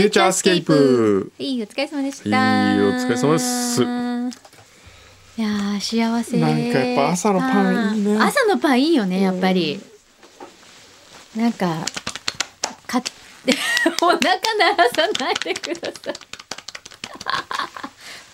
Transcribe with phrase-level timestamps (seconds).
[0.00, 1.30] フューチャースケープ。
[1.38, 2.74] いいお疲れ様でした。
[2.74, 3.82] いいお疲れ様です。
[3.82, 3.84] い
[5.42, 6.38] やー幸せ。
[6.38, 8.16] なんかやっぱ朝のパンいいね。
[8.18, 9.78] 朝のパンいいよねやっぱり。
[11.36, 11.84] なんか
[12.86, 13.02] か
[14.00, 14.40] お腹鳴
[14.74, 16.14] らさないでください。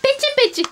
[0.01, 0.69] ペチペチペ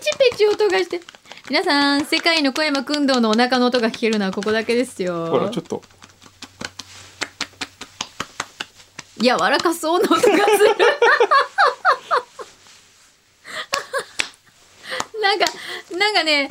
[0.00, 1.02] チペチ音がして。
[1.50, 5.26] 皆さん世界の小山君堂のお腹の音が聞けるのはここだけですよ。
[5.26, 5.82] ほらちょっと
[9.20, 10.30] 柔らかそうな音がする。
[15.20, 15.44] なんか
[15.98, 16.48] なんかね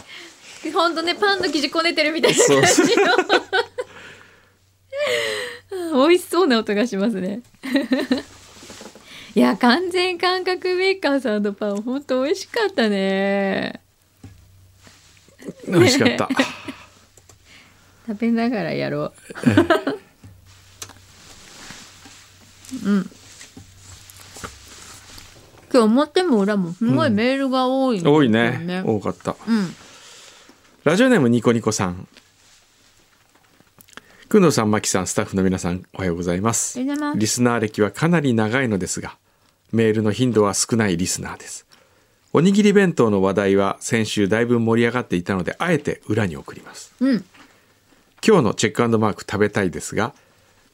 [0.72, 2.56] ほんとねパンの生地こねてるみたいな感
[2.86, 3.18] じの。
[6.08, 7.42] 美味しそうな音がしますね。
[9.36, 13.82] いや完全感覚メーカーさんのパンほんと美味しかったね。
[15.68, 16.30] 美味しかった。
[18.08, 19.14] 食べながらやろう
[22.86, 23.10] うん。
[25.72, 28.84] 今日表も裏もすごいメールが多いんですよ多いね。
[28.86, 29.36] 多かった。
[29.48, 29.76] うん。
[30.84, 32.08] ラジオネームニコニコさん。
[34.30, 36.80] くんさん、まきさん、スタッフの皆さん、おはようございます。
[36.80, 37.20] おはようございます。
[37.20, 39.18] リスナー歴はかなり長いのですが、
[39.72, 41.66] メールの頻度は少ないリスナーです。
[42.32, 46.94] おにぎり弁当の話題は先週だいぶ盛り上がっていたので、あえて裏に送ります。
[47.00, 47.26] うん。
[48.26, 50.14] 今日のチェックマーク食べたいですが、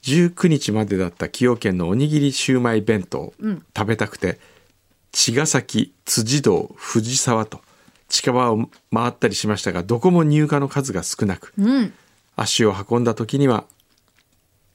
[0.06, 3.66] 19日までだった崎陽軒のおにぎりシューマイ弁当、うん。
[3.75, 4.39] 食べたくて、
[5.12, 7.62] 茅ヶ崎、辻堂、藤沢と
[8.08, 11.94] 近場を回ったりしましたが、どこも入荷の数が少なく、うん。
[12.36, 13.66] 足を運んだ時には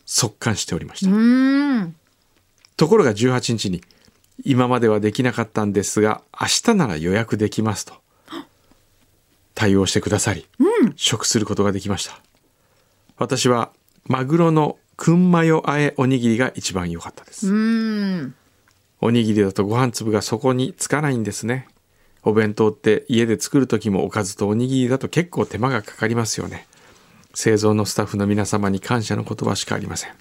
[0.07, 1.95] 速乾しておりました、うん。
[2.77, 3.83] ところが18日に
[4.45, 7.95] 今まではできなかったんですが明日なら予約できますと
[9.55, 10.47] 対応してくださり、
[10.97, 12.19] 食することができました。
[13.19, 13.71] 私は
[14.07, 18.35] マグロのくんマヨあえおにぎりが一番良かったです、うん。
[19.01, 21.67] おにぎりだとご飯粒がそこにつかないんですね。
[22.23, 26.67] お弁当って家で作る時もおかずとおにぎりだと結構手間がかかりますよね。
[27.33, 30.13] 製造のスタッフの皆様に感謝の言葉しかありません、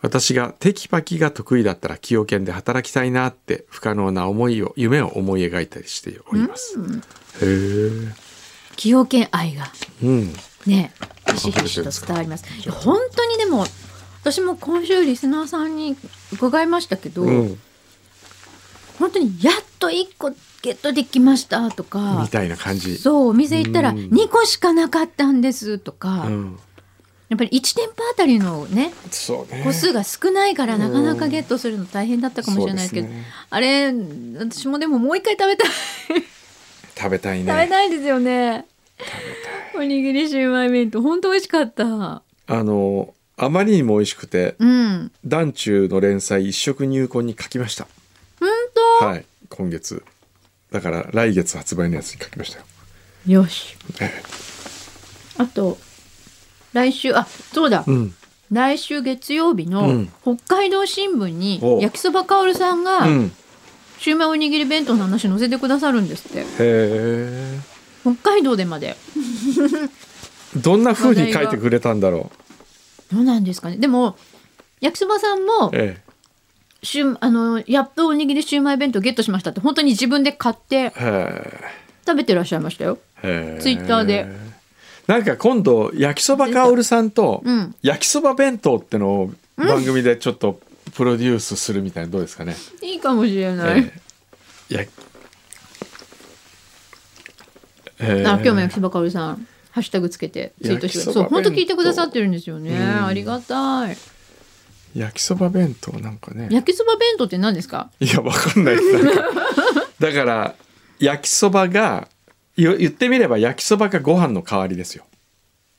[0.00, 6.82] 私がテキパキが得意だったら崎陽軒で働きたいなって不可能な思いを夢を思い描いたりしております、へ
[7.42, 8.12] え
[8.70, 9.72] 崎陽軒愛が。
[10.04, 10.32] うん。
[10.66, 10.92] ね
[11.34, 12.44] ひしひしと伝わります。
[12.70, 13.66] 本当にでも
[14.22, 15.96] 私も今週リスナーさんに
[16.32, 17.58] 伺いましたけど、うん。
[18.98, 20.30] 本当にやっと1個
[20.62, 22.98] ゲットできましたとかみたいな感じ。
[22.98, 23.96] そうお店行ったらうん。
[24.08, 26.58] 2個しかなかったんですとか、うん。
[27.28, 28.92] やっぱり1店舗あたりのねね。
[29.64, 33.24] 個数が少ないからなかなかゲットするの大変だったかもしれないけど、ね。
[33.50, 33.92] あれ
[34.38, 35.70] 私もでももう一回食べたい。
[36.96, 37.46] 食べたいね。
[37.52, 38.66] 食べたいですよね
[39.78, 41.84] おにぎりシューマイ弁当本当美味しかった。
[41.84, 45.12] あのあまりにも美味しくてうん。
[45.24, 47.86] 団中の連載一色入魂に書きました。
[48.40, 48.48] 本
[49.00, 50.02] 当、はい今月。
[50.72, 52.64] だから来月発売のやつに書きましたよ。
[53.26, 53.76] よし。
[54.00, 54.10] え
[55.38, 55.76] あと
[56.72, 58.14] 来週あそうだ、うん。
[58.50, 60.12] 来週月曜日うのん。
[60.22, 61.80] 北海道新聞にお。
[61.80, 63.32] 焼きそばかおるさんがうん。
[63.98, 66.40] シューマイおにぎり弁当の話載せてくださるんですって。
[66.40, 67.58] へえ
[68.14, 68.96] 北海道でまで。
[70.56, 72.30] どんな風に書いてくれたんだろ
[73.12, 73.76] どうなんですかね。
[73.76, 74.16] でも
[74.80, 76.00] 焼きそばさんもうえ。
[76.82, 80.92] シューあのやっとおにぎりシューマイ弁当ゲットしましたって本当に自分で買って
[82.06, 82.98] 食べてらっしゃいましたよ。
[83.22, 83.32] ツイ
[83.74, 84.26] ッターで。
[85.08, 87.74] なんか今度焼きそばかおるさんとうん。
[87.82, 90.60] 焼きそば弁当ってのを番組でちょっと
[90.94, 93.92] プロデュースするみたいなのどうですかね、いいかもしれない、え
[94.70, 95.05] えやええ
[98.00, 103.04] あ今日も焼きそばかおるさんハッシュタグつけてツイートしてそう本当聞いてくださってるんですよね、うん。
[103.06, 103.96] ありがたい。
[104.94, 106.48] 焼きそば弁当なんかね。
[106.50, 107.90] 焼きそば弁当って何ですか？
[108.00, 108.76] いやわかんない
[110.00, 110.54] だから
[110.98, 112.08] 焼きそばが
[112.56, 115.04] よ言ってみれば焼きそばがご飯の代わりですよ。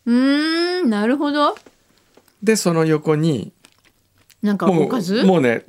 [0.05, 1.57] うーんなるほど。
[2.43, 3.51] でその横に
[4.43, 5.15] なんかもおかず？
[5.15, 5.63] うもうね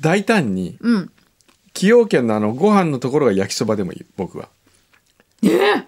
[0.00, 1.10] 大胆にうん。
[1.74, 4.44] 崎陽軒のあのご飯のところが焼きそばでもいい僕は。
[4.44, 4.57] ええ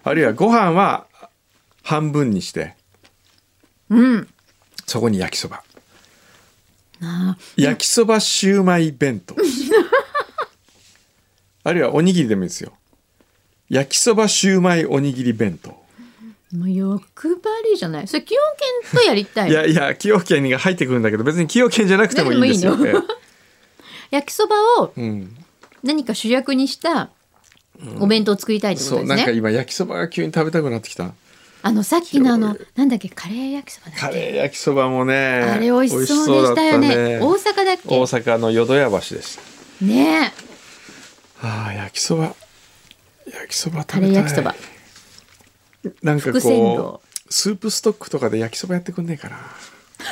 [0.04, 1.06] あるいはご飯は
[1.82, 2.74] 半分にして。
[3.88, 4.28] うん。
[4.86, 5.62] そこに焼きそば。
[7.56, 9.34] 焼きそばシューマイ弁当。
[11.64, 12.72] あるいはおにぎりでもいいですよ。
[13.68, 15.70] 焼きそばシューマイおにぎり弁当。
[16.56, 18.08] もう欲張りじゃない？
[18.08, 18.40] それ崎陽
[18.90, 22.76] 軒とやりたいいやいや崎陽軒が入ってくるんだけど別に崎陽軒じゃなくてもいいんですよ。
[22.76, 23.00] でもいいえ
[24.16, 24.92] 焼きそばを
[25.84, 27.10] 何か主役にした
[27.98, 31.12] お弁当を作りたいってことですね、なんか今焼きそばが急に食べたくなってきた。
[31.62, 34.00] あのさっきのあのなんだっけカレー焼きそばだっけ？
[34.00, 36.88] カレー焼きそばもねあれ美味しそうでしたよね。
[36.88, 37.88] 美味し大阪だっけ？
[37.88, 39.38] 大阪の淀屋橋でし
[39.80, 39.84] た。
[39.84, 40.32] ね。
[41.42, 42.34] ああ焼きそば。
[43.26, 44.10] 焼きそばカ食べたい。
[44.12, 44.54] レー焼きそば。
[46.02, 47.00] なんかこ頭う
[47.30, 49.38] スープストックとかで焼きそばやってくんねえかな、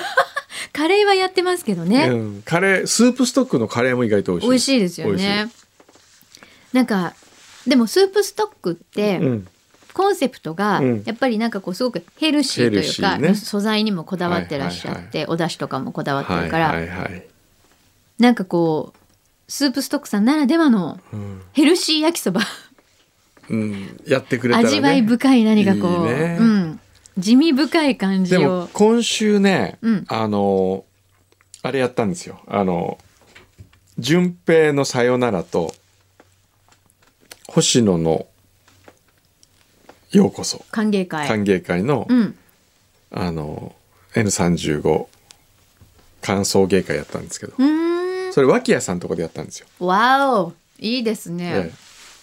[0.73, 4.49] カレーはやってますけどね、うん、カレースープストックのカレーも意外と美味しい。
[4.49, 5.51] 美味しいですよね。
[6.73, 7.15] なんか
[7.69, 9.21] でもスープストックって、
[9.99, 11.03] コンセプトがうん。
[11.05, 13.35] やっぱりなんかこうすごくヘルシーというか、ね。
[13.35, 17.25] 素材にもこだわってらっしゃって、はいはいお出汁とかもこだわってるから、はいはいはい、
[18.19, 18.99] なんかこう
[19.51, 21.43] スープストックさんならではのうん。
[21.53, 22.43] ヘルシー焼きそば、
[23.51, 26.39] うん、やってくれたら、ね、味わい深い何かこういいね。
[26.41, 26.81] うん、
[27.19, 30.05] 地味深い感じでをも今週ね、うん。
[30.09, 30.85] あの
[31.63, 32.41] あれやったんですよ。
[32.47, 32.99] あの
[33.99, 35.75] 順平の「さよなら」と
[37.49, 38.27] 星野の
[40.13, 40.65] 「ようこそ。
[40.71, 41.27] 歓迎」会。
[41.27, 42.37] 歓迎会の,、うん。
[43.11, 43.75] あの
[44.15, 45.07] N35
[46.21, 47.55] 感想芸会やったんですけど。
[48.33, 49.67] それ脇屋さんのとこでやったんですよ。
[49.81, 50.53] わお。
[50.79, 51.53] いいですえね。
[51.55, 51.73] え、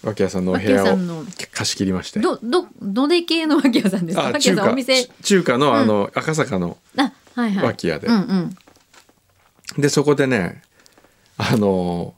[0.04, 2.20] 脇屋さんのお部脇屋屋を貸し切りまして。
[2.20, 4.28] どどどで系の脇屋さんですか？
[4.28, 4.62] あ脇屋中華。
[4.62, 5.04] さんお店。
[5.04, 7.64] ち中華のあの、赤坂のあはいはい。
[7.66, 8.08] 脇屋で、
[9.76, 10.62] でそこでね
[11.36, 12.14] あの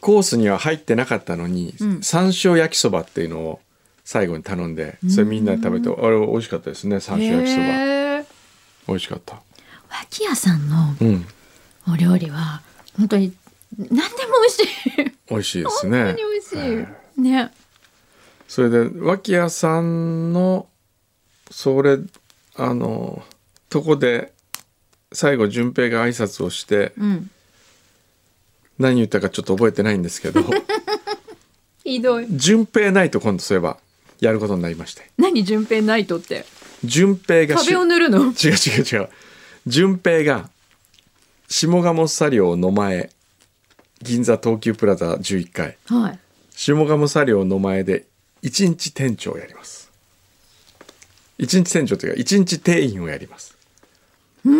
[0.00, 2.00] コースには入ってなかったのに、うん。
[2.00, 3.60] 山椒焼きそばっていうのを
[4.04, 7.64] 最後に頼んでそれみんなで食べて、あれ美味しかったですね山椒焼きそば。
[8.88, 9.42] 美味しかった。
[9.90, 11.26] 脇屋さんのうん。
[11.92, 12.62] お料理は
[12.96, 13.32] 本当に
[13.76, 14.04] 何でも
[14.40, 15.12] 美味しい。
[15.28, 16.04] 美味しいですね。
[16.04, 17.20] 本当に美味しい、はい。
[17.20, 17.52] ね。
[18.48, 20.66] それで脇屋さんの
[21.50, 21.98] それ
[22.56, 23.22] あの
[23.68, 24.32] とこで
[25.12, 27.30] 最後順平が挨拶をしてうん
[28.78, 30.42] 何言ったかちょっと覚えてないんですけど。
[31.84, 32.26] ひどい。
[32.30, 33.78] 順平ないと今度そういえば
[34.20, 35.10] やることになりまして。
[35.16, 36.44] 何順平ナイトって？
[36.84, 38.18] 順平がし壁を塗るの？
[38.26, 39.08] 違う違う違う。
[39.66, 40.50] 順平が
[41.48, 43.10] 下鴨茶寮の前
[44.02, 45.76] 銀座東急プラザ11階。
[45.86, 46.18] はい。
[46.54, 48.04] 下鴨茶寮の前で
[48.42, 49.90] 一日店長をやります。
[51.38, 53.56] 一日店長というか一日店員をやります。
[54.44, 54.58] うーん。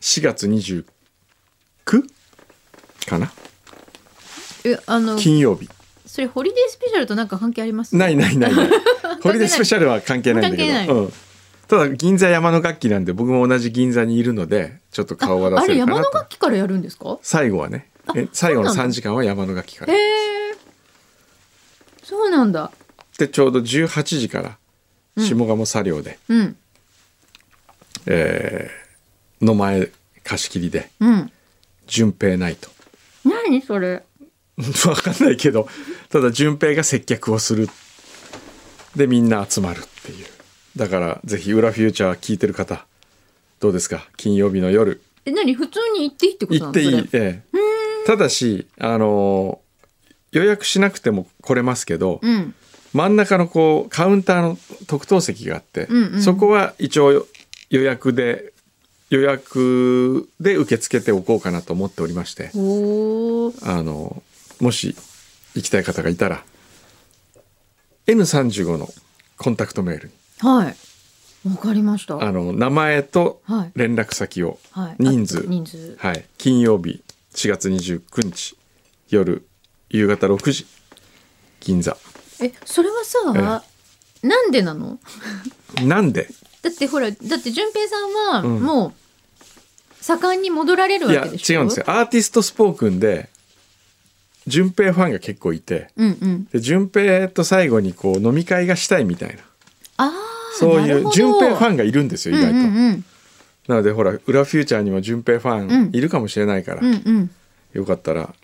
[0.00, 0.84] 4月29
[3.12, 3.32] かな？
[4.64, 5.68] えあの金曜日。
[6.06, 7.96] それホリデースペシャルとなんか関係あります？
[7.96, 8.68] ないないないない。
[9.22, 11.12] ホリデースペシャルは関係ないんだけど、うん、
[11.68, 16.18] ただ銀座山の楽器なんで僕も同じ銀座にいるのでちょっと顔は出あれ山のせるかなと。
[16.18, 17.18] 楽器からやるんですか？
[17.22, 17.88] 最後はね。
[18.16, 18.90] え最後のそうなんだ。
[18.90, 20.54] 3時間は山の楽器かへらえ
[22.02, 22.70] そうなんだ。
[23.18, 24.58] でちょうど18時から
[25.18, 26.56] 下鴨茶寮で、うん。
[28.06, 28.82] えー
[29.44, 29.88] の前
[30.22, 31.32] 貸し切りでうん。
[31.88, 32.70] 順平ナイト
[33.24, 34.02] 何それ？
[34.86, 35.66] わかんないけど
[36.10, 37.68] ただ順平が接客をする。
[38.96, 40.26] でみんな集まるっていう。
[40.76, 42.86] だからぜひ「裏フューチャー」聞いてる方
[43.60, 44.06] どうですか？
[44.16, 45.00] 金曜日の夜。
[45.24, 45.54] え何？
[45.54, 47.08] 普通に行っていいってこと行っていい。
[47.12, 48.06] ええ。
[48.06, 49.62] ただしあのー
[50.32, 52.54] 予約しなくても来れますけど、うん。
[52.94, 56.22] 真ん中のこうカウンターの特等席があって、うんうん。
[56.22, 57.26] そこは一応
[57.68, 58.51] 予約で
[59.12, 62.50] 予約で受け付けておこうかなと思っておりまして。
[62.54, 64.22] あの
[64.58, 64.96] もし
[65.54, 66.42] 行きたい方がいたら
[68.06, 68.88] N35 の
[69.36, 70.14] コンタクトメールに。
[70.38, 70.76] はい。
[71.46, 72.22] わかりました。
[72.22, 73.72] あの名前とはい。
[73.76, 74.96] 連絡先を、はい。
[74.98, 75.38] 人数。
[75.40, 75.96] あ人数。
[75.98, 77.02] はい、金曜日
[77.34, 78.56] 4月29日
[79.10, 79.46] 夜
[79.90, 80.66] 夕方6時
[81.60, 81.98] 銀座。
[82.40, 83.62] えそれはさ、
[84.22, 84.98] なんでなの？
[85.84, 86.28] なんで？
[86.62, 88.62] だってほらだって淳平さんはうん。
[88.62, 89.01] もう
[90.02, 91.60] 盛んに戻られるいやわけでしょ？
[91.60, 91.84] 違うんですよ。
[91.88, 93.30] アーティストスポークンで
[94.46, 96.44] 順平ファンが結構いてうんうん。
[96.52, 99.34] で順平と最後にこう飲み会がしたいみたいな。
[99.98, 100.12] ああ
[100.58, 103.04] そういう順平ファンンがいるんですよ意外と、うんうん
[103.68, 105.90] なのでほら裏フューチャーにも順平ファうん。
[105.90, 107.30] ンいるかもしれないから、うんうん。
[107.74, 108.34] よかったら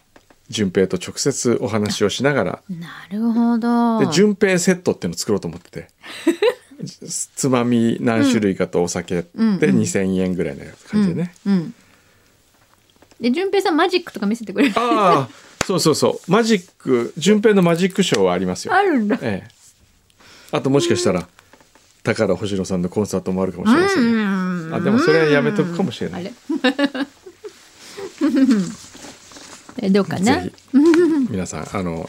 [0.48, 2.62] 順平と直接お話をしながら。
[2.70, 3.98] うんなるほど。
[3.98, 5.88] で順平セットっていうのを作ろうと思ってて
[7.36, 9.48] つまみ何種類かとお酒でうん。
[9.48, 9.58] うん。
[9.58, 11.74] 2,000円ぐらいの感じでね、うん、うん。
[13.20, 14.74] で淳平さんマジックとか見せてくれる。
[14.76, 16.30] ああそうそうそう。
[16.30, 18.74] マジック順平のマジックショーはありますよ。
[18.74, 19.18] あるんだ。
[19.20, 19.50] ええ、
[20.52, 21.28] あともしかしたら
[22.04, 24.22] 高田星野さんのコンサートもあるかもしれませんね、
[24.70, 24.74] ん。
[24.74, 26.22] あでもそれはやめとくかもしれない。
[26.22, 26.32] あれ。
[29.82, 30.42] えどうかな？
[30.42, 30.78] ぜひ。
[31.30, 32.08] 皆さんあの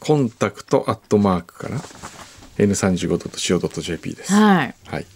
[0.00, 1.82] コンタクトアットマークかな
[2.58, 4.32] n35.co.jp です。
[4.32, 4.74] はい。
[4.86, 5.06] はい。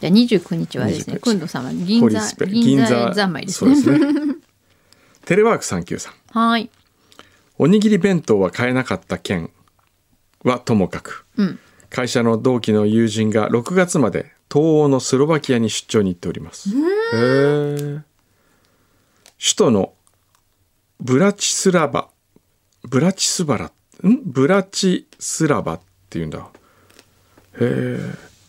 [0.00, 1.20] じゃあ29日はですね29日。
[1.20, 3.14] くんどさんは銀座銀座。
[3.14, 3.98] 三昧ですそうねですね。
[5.24, 6.70] テレワーク393はい。
[7.56, 9.50] おにぎり弁当は買えなかった件
[10.42, 11.58] はともかくうん。
[11.88, 16.70] 会社の同期の友人が6月まで東欧のスロバキアに出張に行っております。
[16.70, 18.00] へえ。
[19.38, 19.94] 首都の
[21.00, 22.08] ブラチスラバ、
[22.82, 24.20] ブラチスバラ、ん？
[24.24, 26.38] ブラチスラバっていうんだ。
[26.40, 26.44] へ
[27.60, 27.98] え。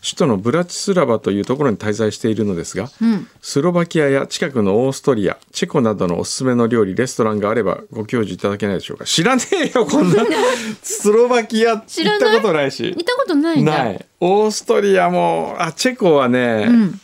[0.02, 9.04] 首都のブラチスラバというところに滞在しているのですが、うんスロバキアや近くのオーストリア、チェコなどのおすすめの料理、レストランがあればご教授いただけないでしょうか？
[9.04, 10.24] 知らねえよ、こんな。
[10.82, 13.00] スロバキア行ったことないし行。
[13.00, 14.06] ったことないない。
[14.20, 17.00] オーストリアも、あ、チェコはね、うん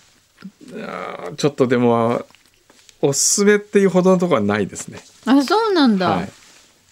[1.37, 2.25] ちょっとでも、
[3.01, 5.01] おすすめっていうほどのところはないですね。
[5.27, 6.33] あそうなんだ、はい。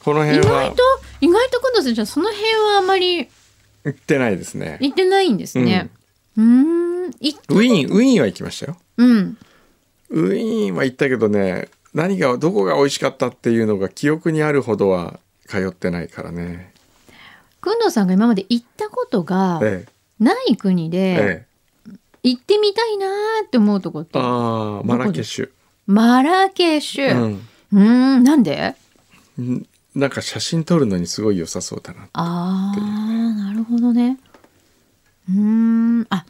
[0.04, 0.82] この意辺は外と
[1.20, 3.18] 意外と工藤さんじゃあその辺はあまり
[3.84, 4.78] 行ってないですね。
[4.80, 5.90] 行ってないんですね
[6.36, 8.76] うーん行っウィーン、ウィーンは行きましたよ。
[8.96, 9.36] うん
[10.10, 16.72] ウィーンは行ったけどね、何が、どこが美味しかったっていうのが記憶にあるほどは通ってないからね。
[17.60, 19.86] 工藤さんが今まで行ったことがえ
[20.18, 20.88] ない国え。
[20.88, 21.46] でえ
[21.86, 21.90] え。
[22.22, 25.50] 行ってみたいなーって思うとこってああ、マラケシュ。
[25.86, 27.80] マラケシュうんうー
[28.18, 28.74] んなんで？
[29.40, 29.66] ん。
[29.94, 32.08] なんか写真撮るのにすごい良さそうだな。
[32.12, 34.18] あーなるほどね。
[35.28, 35.40] うー
[36.02, 36.06] ん。
[36.10, 36.24] あ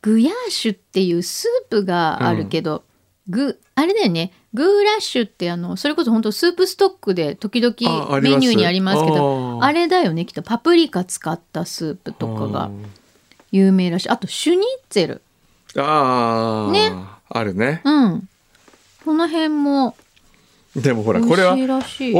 [0.00, 2.84] グヤーシュっていうスープがあるけど、
[3.28, 4.32] グあれだよね。
[4.54, 10.42] グーラッシュってあのそれこそ本当スープストックで時あ々メニューにありますけどあれだよねきっと。
[10.42, 12.70] パプリカ使ったスープとかが
[13.50, 14.08] 有名らしい。
[14.08, 15.22] あとシュニッツェル。
[15.76, 16.92] あーあー、ね。
[17.28, 17.82] あるね。
[17.84, 18.28] うん。
[19.04, 19.96] この辺も
[20.82, 21.64] でもほら、これは美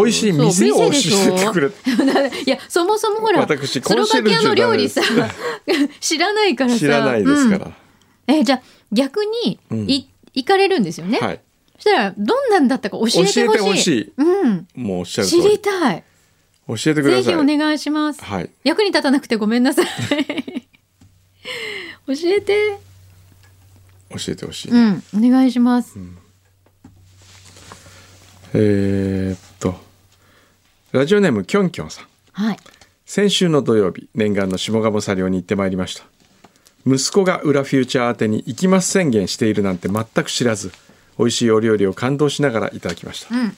[0.00, 1.68] 味しい店を教えてくれ。
[2.46, 5.02] いやそもそもほら私スロバキアの料理さ
[6.00, 6.78] 知らないからさ。
[6.78, 7.66] 知らないですから。
[7.66, 8.34] うん。
[8.34, 8.62] えじゃあ
[8.92, 9.90] 逆に、うん。
[9.90, 11.40] い行かれるんですよね、はい。
[11.76, 13.34] そしたらどんなんだったか教えてほしい。
[13.44, 14.12] 教えてほしい。
[14.16, 14.68] うん。
[14.74, 15.58] もうおっしゃる通知りり。
[15.58, 16.04] たい。
[16.68, 17.34] 教えてくだぜさい。
[17.34, 18.22] ひお願いします。
[18.24, 18.50] はい。
[18.64, 19.86] 役に立たなくてごめんなさい。
[22.06, 22.78] 教えて。
[24.10, 24.70] 教えてほしい。
[24.70, 25.98] うんお願いします、
[28.54, 29.74] えーっと、
[30.92, 32.06] ラジオネームきょんきょんさん。
[32.32, 32.56] はい
[33.04, 36.04] 先週の土曜日、念願の下鴨サリオに行ってまいりました。
[36.86, 40.72] 息子が裏フューチャー宛てに行きます宣言しているなんて全く知らず、
[41.18, 43.34] 美味しいお料理を感動しながらいただきました。
[43.34, 43.56] うん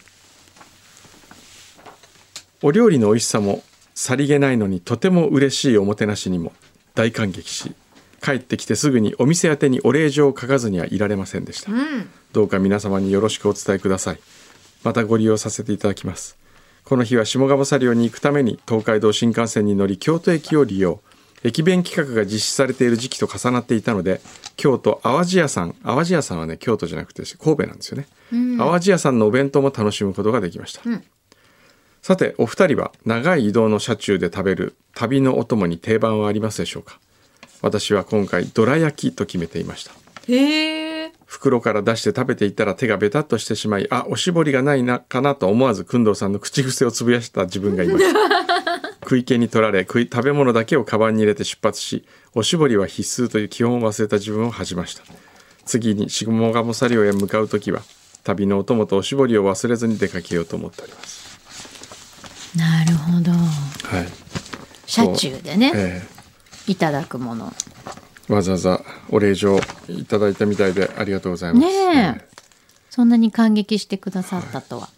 [2.63, 3.63] お料理の美味しさも
[3.95, 6.53] さりげないのにとても嬉しいおもてなしにも
[6.95, 7.75] 大感激し
[8.23, 14.21] 帰ってきてすぐにお店宛てにお礼状を書かずにはいられませんでした、うんどうか皆様によろしくお伝えください
[14.83, 16.37] またご利用させていただきます。
[16.85, 21.01] この日は下鴨サリオに行くために東海道新幹線に乗り京都駅を利用。
[21.43, 24.21] 駅弁企画が実施されている時期と重なっていたので
[24.57, 28.07] 京都淡路屋さん淡路屋さんはね京都じゃなくて神戸なんですよね、
[28.59, 31.03] 淡路屋さんのお弁当も楽しむことができました、うん。
[32.03, 37.01] さてお二人は長い移動の車中で食べる旅のお供に定番はありますでしょうか？
[37.63, 39.93] 私は今回どら焼きと決めていました。
[40.29, 40.90] へえ
[41.31, 48.19] 袋から出して食べていったら手がベタっとしてしまいあおしぼりがないなかなと思わず工藤さんの口癖をつぶやした自分がいました
[49.05, 55.05] 食い気に取られ食い食べ物だけをカバンに入れて出発しおしぼりは必須という基本を忘れた自分を恥じました。
[55.65, 57.83] 次に下鴨サリオへ向かう時は
[58.25, 62.59] 旅のお供とおしぼりを忘れずに出かけようと思っております。
[62.59, 63.31] なるほど。
[63.31, 64.09] はい、
[64.87, 66.03] 車中でねえ
[66.67, 67.55] いただくもの。
[68.29, 72.29] えわざわざお礼状いただいたみたいでありがとうございます、ねえ。
[72.89, 74.89] そんなに感激してくださったとは、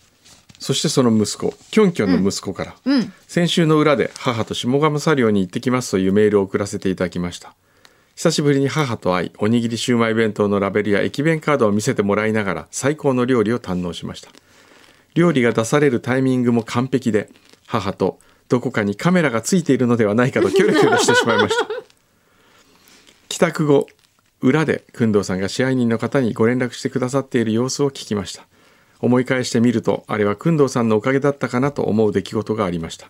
[0.59, 3.13] そしてその息子キョンキョンの息子から、うん。
[3.27, 7.55] 先週の裏で母と下鴨サリオに行ってきますというメールを送らせていただきました。
[8.15, 14.31] 久しぶりに母と会いおにぎりシューマイ弁当のラベルや駅弁カードを見せてもらいながら最高の料理を堪能しました。
[15.15, 17.31] 料理が出されるタイミングも完璧で
[17.67, 21.67] 母とどこかにカメラがついているのではないかとキョロキョロしてしまいました。
[23.29, 23.87] 帰宅後
[24.43, 28.45] 裏で工藤さんが支配人の方にご連絡してくださっている様子を聞きました。
[29.01, 33.09] 思い返してみるとあれは工藤さんのおかげだったかなと思う出来事がありました。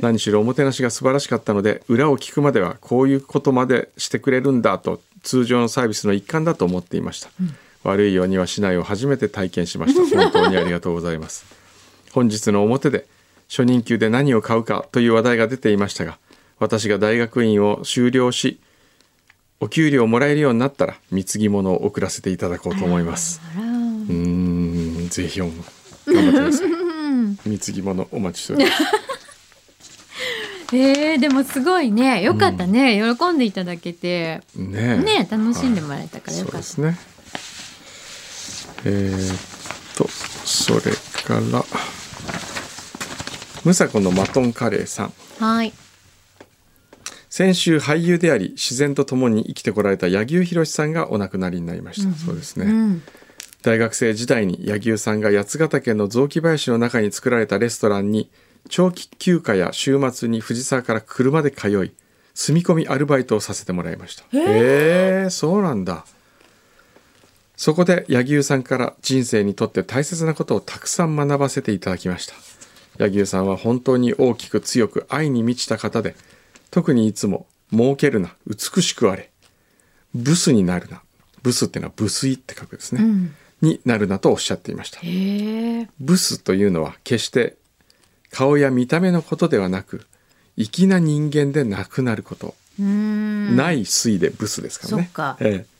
[0.00, 7.30] 何しろおもてなしが素晴らしかったので裏を聞くまではこういうことまでしてくれるんだと通常のサービスの一環だと思っていました、
[7.82, 10.00] 悪いようにはしないを初めて体験しました。
[10.16, 11.44] 本当にありがとうございます。
[12.12, 13.06] 本日の表で
[13.48, 16.18] 初任給で何を買うかという話題が出ていましたが
[16.58, 18.58] 私が大学院を修了し
[19.58, 23.40] お給料をもらえるようになったら貢ぎ物を送らせていただこうと思います。
[23.56, 25.64] うーんぜひ頑張っ
[26.04, 26.68] てください。
[27.48, 28.82] 貢ぎ物お待ちしております。
[30.74, 32.22] えー、でもすごいね。
[32.22, 34.42] よかったね、喜んでいただけて。
[34.56, 34.96] ねえ。
[34.96, 36.98] ね楽しんでもらえたからよかった、そうですね。
[38.84, 39.38] えーっ
[39.96, 40.80] と、それ
[41.24, 41.64] から、
[43.64, 45.12] ムサコのマトンカレーさん。
[45.38, 45.72] はい
[47.36, 53.02] 先週俳優であり自然と共に生きてこられた柳生博さんがお亡くなりになりました、そうですね、うん。
[53.60, 58.30] 大学生時代に柳生さんが八ヶ岳の雑木林の中に作られたレストランに
[58.70, 61.92] 長期休暇や週末に藤沢から車で通い
[62.32, 64.22] 住み込みアルバイトをさせてもらいました。
[64.32, 66.06] へえそうなんだ。
[67.54, 72.32] そこで柳生さんから人生にとって大切なことをたくさん学ばせていただきました。
[72.96, 76.16] 柳生さんは本当に大きく強く愛に満ちた方で
[76.70, 79.30] 特にいつも儲けるな美しくあれ
[80.14, 81.02] ブスになるな
[81.42, 83.34] ブスっていうのは無粋って書くですね、うん。
[83.62, 85.00] になるなとおっしゃっていました。
[86.00, 87.56] ブスというのは決して
[88.30, 90.06] 顔や見た目のことではなく
[90.56, 93.56] 粋な人間でなくなること、うん。
[93.56, 95.10] ない水でブスですからね。
[95.40, 95.76] ええ。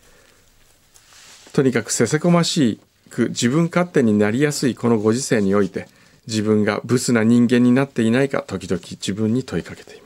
[1.53, 2.79] とにかくせせこまし
[3.11, 5.89] く自分勝手になりやすいこのご時世において
[6.27, 10.06] 自分がブスな人間になっていないか時々自分に問いかけていま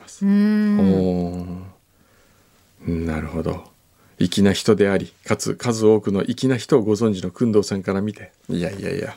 [2.87, 3.71] なるほど。
[4.19, 8.31] 粋な人でありかつ数多くの粋な人をご存知の工藤さんから見て。
[8.49, 9.15] いやいやいや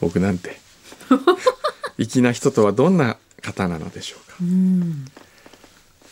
[0.00, 0.56] 僕なんて。
[1.98, 5.06] 粋な人とはどんな方なのでしょうか、うん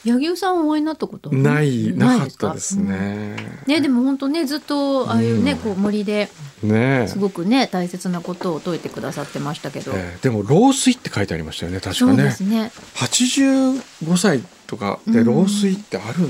[0.05, 2.25] 柳生さんお会いになったことないなか？
[2.25, 5.59] ったですね、ねでも本当ねずっとああいうね、うん。
[5.59, 6.29] こう森で
[6.63, 7.03] ね。
[7.05, 12.31] えすごくね大切なことを説いてくださってましたけど、ええでも老衰って書いてありましたよね確そうでかね。
[12.33, 15.27] すね85歳とかでうん。
[15.27, 16.29] 老衰ってある、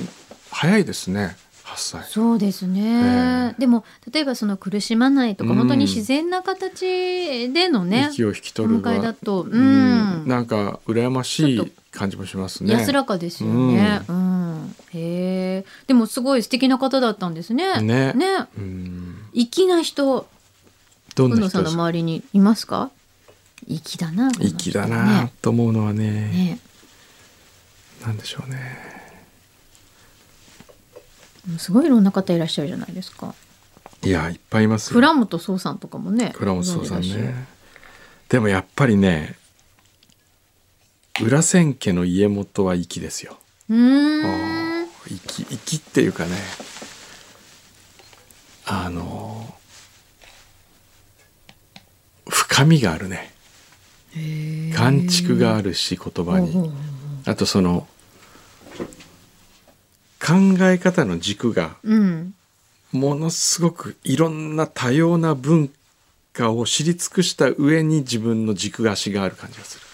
[0.51, 2.05] 早いですね8歳。
[2.11, 3.61] そうですね、ええ。
[3.61, 5.57] でも例えばその苦しまないとか、うん。
[5.59, 10.25] 本当に自然な形でのね息を引きお取る迎えだと、ううん。
[10.25, 12.73] んなんか羨ましい感じもしますね。
[12.73, 14.75] 安らかですよね、うん。
[14.93, 15.65] へえ。
[15.87, 17.81] でもすごい素敵な方だったんですね。
[17.81, 18.13] ね。
[18.15, 18.47] ね。
[18.57, 19.19] うん。
[19.35, 20.27] 粋な人。
[21.15, 22.91] どん運動さんの周りにいますか？
[23.69, 26.21] 粋だな粋だなと思うのはねね。
[26.31, 26.59] ね
[28.05, 28.59] なんでしょうね。
[31.59, 33.35] すごいいろんな方いらっしゃるじゃないですか。
[34.03, 34.95] いやいっぱいいますよ。
[34.95, 37.47] 倉本壮さんとかもね倉本壮さんね。
[38.31, 39.37] でもやっぱりね
[41.21, 43.39] 裏千家の家元は粋ですよ。
[43.69, 44.87] うーん。
[45.07, 46.37] 粋粋っていうかね。
[48.65, 49.55] あの
[52.29, 53.33] 深みがあるね。
[54.75, 56.73] 感触があるし言葉に。
[57.27, 57.87] あとその
[60.21, 62.35] 考え方の軸がうん。
[62.93, 65.71] ものすごくいろんな多様な文
[66.33, 69.92] 化を知り尽くした上に自分の軸足がある感じがする。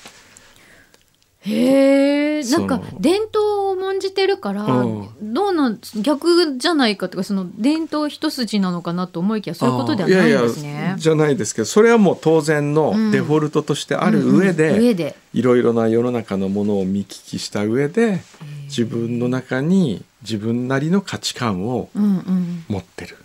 [1.41, 5.09] へえなんか伝統を重んじてるからうん。
[5.21, 10.71] どうなん逆じゃないかとかその伝統一筋なのかなと思いきやそういうことではないんですね。
[10.71, 13.11] いやいやじゃないですけどそれはもう当然のうん。
[13.11, 14.83] デフォルトとしてある上で、うんうん。
[14.83, 15.17] 上で。
[15.35, 18.21] いろいろな世の中のものを見聞きした上で
[18.65, 22.65] 自分の中に自分なりの価値観をうんうん。
[22.69, 23.17] 持ってる。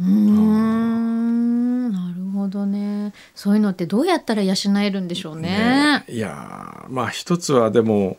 [0.00, 3.12] うーんなるほどね。
[3.34, 5.48] そういうのってどうやったら養えるんでしょうね。
[5.48, 8.16] ねいやーまあ一つはでも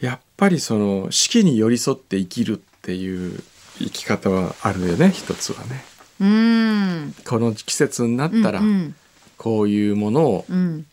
[0.00, 3.42] やっぱりその四季に寄り添って生きるっていう
[3.78, 5.84] 生き方はあるよね一つはね。
[6.20, 7.14] うん。
[7.26, 8.94] この季節になったらうん
[9.36, 10.86] こういうものをうん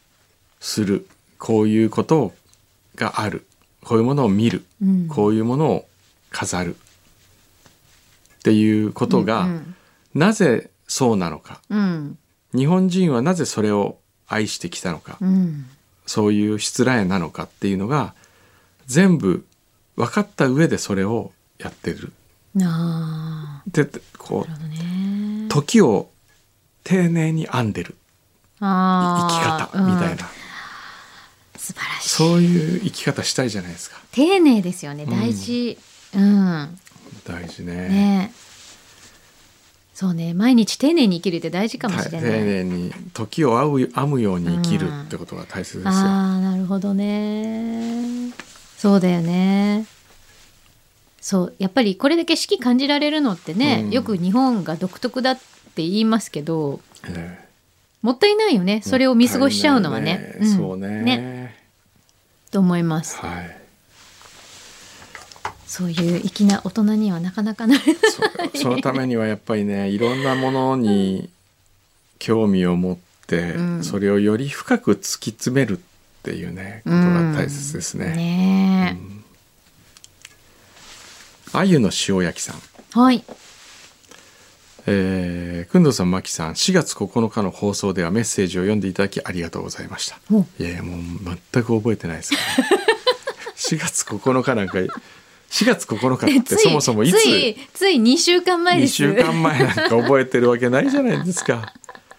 [0.59, 1.07] する。
[1.39, 2.33] こういうこと
[2.95, 3.45] がある。
[3.83, 4.63] こういうものを見る。
[4.81, 5.07] うん。
[5.09, 5.85] こういうものを
[6.31, 6.75] 飾る。
[6.75, 9.75] っていうことが、うん。
[10.13, 11.61] なぜそうなのか。
[11.69, 12.17] うん。
[12.53, 15.65] 日本人はなぜそれを愛してきたのか、うん。
[16.05, 18.13] そういう失礼なのかっていうのが
[18.85, 19.45] 全部
[19.95, 22.11] 分かった上でそれをやってる。
[22.61, 23.63] あ。
[23.67, 23.85] で
[24.17, 25.45] こーなるほどね。
[25.45, 26.09] う時を
[26.83, 27.95] 丁寧に編んでる。
[28.59, 30.43] 生き方みたいな、うん
[31.63, 32.09] 素晴らしい。
[32.09, 33.97] そういう生き方したいじゃないですか。
[34.11, 35.05] 丁寧ですよね。
[35.05, 35.77] 大事。
[36.13, 36.77] うん、
[37.25, 37.73] 大事ね。
[37.87, 38.33] ね
[39.93, 40.33] そうね。
[40.33, 48.31] 毎日丁寧に生きるって大事かもしれない、丁寧に時を編む編むように生きるってことが大切ですよ、ああなるほどね。
[48.77, 49.85] そうだよね。
[51.21, 51.53] そう。
[51.57, 53.91] やっぱりこれだけ四季感じられるのってね、うん。
[53.91, 55.41] よく日本が独特だって
[55.77, 57.47] 言いますけどええ。
[58.01, 58.81] もったいないよね。
[58.83, 60.17] それを見過ごしちゃうのはね。
[60.17, 61.01] もったいないそうね。
[61.01, 61.55] ね。
[62.51, 63.17] と思います。
[63.17, 63.62] はい
[65.73, 67.95] そういう粋な大人にはなかなかなれない。
[68.53, 71.31] そそのためにはやっぱりねいろんなものに
[72.19, 73.83] 興味を持って、うん。
[73.83, 75.81] それをより深く突き詰めるっ
[76.21, 78.13] ていうねことが大切ですね。
[78.13, 78.99] ね
[81.53, 82.59] あゆの塩焼きさん、え、
[82.93, 83.23] はい。
[84.85, 90.19] えー、くんどうさんまきさん4月9日の放送ではメッセージを読んでいただきありがとうございました。
[90.31, 90.45] お。
[90.59, 90.99] いやいやもう
[91.51, 92.67] 全く覚えてないですから、
[93.57, 94.77] 4月9日なんか
[95.53, 97.21] 4月9日でってそもそもいつ？
[97.21, 98.93] ついつい2週間前2です。
[98.95, 101.71] 週間前なんか覚えてるわけないじゃないですか。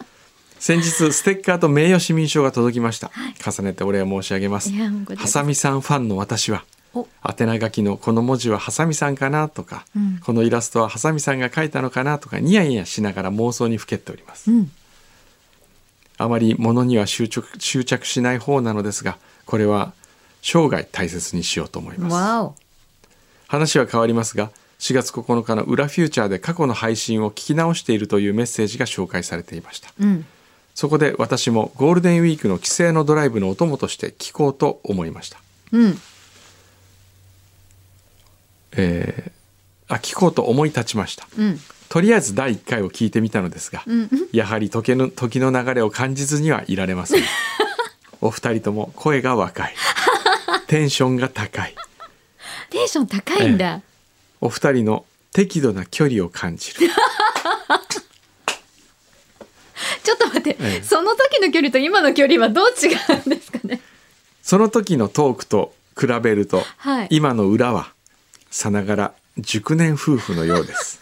[0.61, 3.11] 先日ステッカーと名誉市民賞が届きました、
[3.44, 4.70] 重ねてお礼を申し上げます。
[4.70, 7.09] いやもうこれハサミさんファンの私はお。
[7.29, 10.20] 宛名書きのこの文字はハサミさんかなとか、うん。
[10.25, 14.51] このイラストはハサミさんが描いたのかなとかニヤニヤしながら妄想にふけっております。
[14.51, 14.70] うん。
[16.18, 19.92] あまり物には執着執着しない方なのですがこれは
[20.40, 22.63] 生涯大切にしようと思います
[23.54, 29.92] 話は変わりますが4月9日の裏フューチャーで過去の配信を聞き直しているというメッセージが紹介されていました。
[30.00, 30.26] うん。
[30.74, 35.38] そこで私もゴールデンウィークの帰省のドライブのお供として聞こうと思いました。
[35.72, 35.98] うん。
[38.76, 39.34] えー
[39.86, 41.28] あ聞こうと思い立ちました。
[41.36, 41.60] うん。
[41.90, 44.08] とりあえず第1回を聞いてみたのですが、うん。
[44.32, 47.22] やはり時の時の流れを感じずにはいられません。
[48.22, 49.74] お二人とも声が若い。
[50.66, 51.74] テンションが高い
[52.74, 53.82] テンション高いんだ、
[54.40, 56.80] お二人の適度な距離を感じる。
[60.02, 60.82] ちょっと待って、ええ。
[60.82, 62.92] その時の距離と今の距離はどう違
[63.24, 63.80] うんですかね？
[64.42, 67.08] その時のトークと比べると、はい。
[67.10, 67.92] 今の裏は
[68.50, 71.00] さながら熟年夫婦のようです。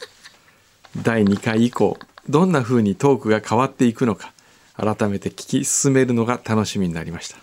[1.02, 4.32] 第2回以降どんな風にトークが変わっていくのか
[4.76, 7.38] 改めて聞き進めるのが楽しみになりました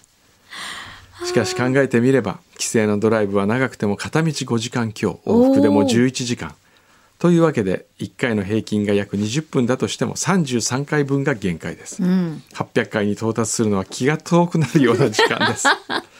[1.25, 6.55] しかし考えてみれば帰省のドライブは長くても片道5時間強往復でも11時間。
[7.19, 12.01] というわけで1回の平均が約20分だとしても33回分が限界です。
[12.01, 12.41] うん。
[12.53, 15.67] 800回に到達するのは気が遠くなるような時間です。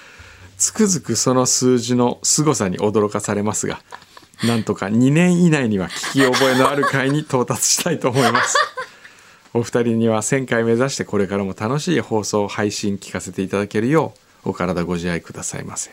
[0.58, 3.80] つくづくその数字の凄さに驚かされますが
[4.44, 8.58] なんとか2年以内には聞き覚えのある回に到達したいと思います。
[9.54, 15.92] お二人には1000回目指してこれからも楽しい放送配信聞かせていただけるようお体ご自愛くださいませ。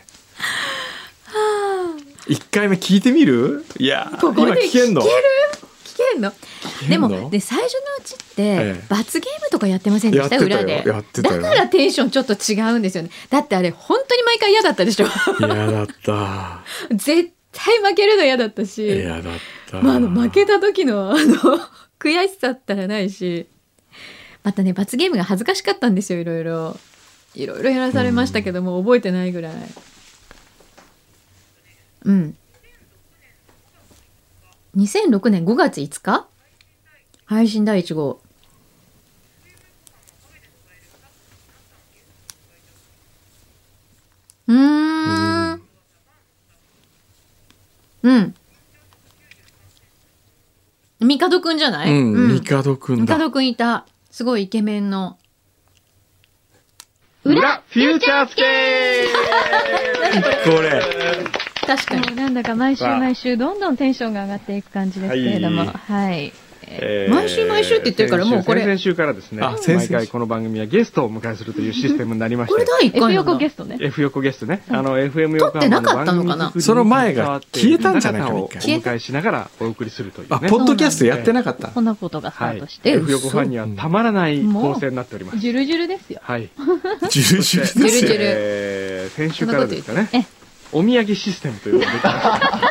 [2.27, 3.65] 1回目聞いてみる？
[3.79, 5.01] いやーここで今聞けんの？
[5.01, 5.17] 聞ける？
[5.85, 6.33] 聞けんの？
[6.89, 8.83] でもで最初のうちって、ええ。
[8.89, 10.37] 罰ゲームとかやってませんでした？
[10.37, 10.83] 裏で。
[10.83, 13.11] だからテンションちょっと違うんですよね。
[13.29, 15.07] だってあれ本当に毎回嫌だったでしょ？
[15.39, 16.63] 嫌だった。
[16.91, 18.85] 絶対負けるの嫌だったし。
[18.85, 19.33] 嫌だっ
[19.69, 21.17] た、まあ、あの負けた時のあの
[21.99, 23.47] 悔しさったらないし。
[24.43, 26.77] またね罰ゲームが恥ずかしかったんですよいろいろ
[27.37, 29.55] いろいろやらされましたけども、覚えてないぐらい。
[32.05, 32.37] うん。
[34.75, 36.27] 2006年5月5日？
[37.25, 38.21] 配信第1号。
[44.47, 45.61] うーん。
[48.03, 48.33] うん。
[50.99, 51.91] 帝くんじゃない？
[51.91, 53.15] うん、帝くんだ。
[53.17, 53.85] 帝くんいた。
[54.09, 55.19] すごいイケメンの
[57.27, 58.43] 裏フューチャースケ
[60.49, 60.81] これ。
[61.65, 62.15] 確かに。
[62.15, 66.31] なんだか毎週毎週どんどんテンションが上がっていく感じですけれども、ははい。
[66.67, 68.61] ー毎週毎週って言ってるからもうこれ。
[68.61, 69.93] 先々週からですねあ先々週。
[69.93, 73.77] 毎回この番組はゲストをお迎えするというシステムになりましてこれ第1 F 回な横ゲスストね。
[73.79, 76.51] F 横ゲストね、あの FM 横撮ってなかったのかな？
[76.59, 81.69] その前が消えたんじゃないかなお迎えしながらお送りするというあ、ねポッドキャストやってなかった。
[81.69, 82.57] こんなことがスタはい。
[82.57, 85.39] ートして、F 横ファンにはたまらない構成になっております。
[85.39, 86.19] ジュルジュルですよ。
[86.23, 86.49] はい。
[87.09, 87.79] ジュルジュルですよ。
[87.79, 90.09] ジュルジュルえー先週からですかね。
[90.13, 90.23] え。
[90.73, 92.66] お土産システムというのが出てました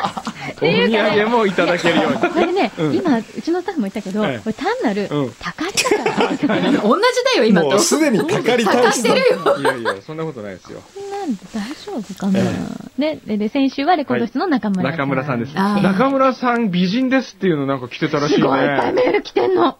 [0.57, 2.17] お土産もいただけるように。
[2.17, 2.95] これね、うん。
[2.95, 4.39] 今、うちのスタッフも言ったけど、ええ。
[4.39, 6.29] これ単なるうん、たかりだから。
[6.29, 7.69] 同じだよ今と。
[7.69, 9.57] もうすでにたかりたかしてるよ。
[9.59, 10.81] いやいやそんなことないですよ。
[11.11, 12.39] なんで大丈夫かな、
[12.97, 14.91] ででで、先週はレコード室の中村さん。
[14.91, 15.39] 中村さん。
[15.39, 18.59] です中村さん美人ですっていうのなんか来てたらしいすごい。
[18.59, 19.77] いっぱいねメール来てんの。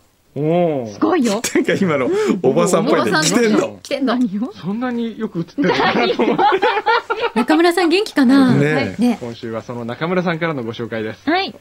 [0.93, 1.41] すごいよ。
[1.55, 2.07] なんか今の
[2.43, 3.79] おばさんっぽいで来てんの。
[3.81, 4.17] 来てんの。
[4.53, 5.75] そんなによく映ってるの？
[5.75, 6.43] かなと思って
[7.35, 8.55] 中村さん元気かな？
[8.55, 11.29] ね今週はその中村さんからのご紹介です。
[11.29, 11.53] はい。